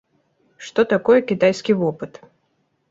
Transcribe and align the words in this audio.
Што 0.69 0.81
такое 0.95 1.19
кітайскі 1.33 1.79
вопыт? 1.85 2.13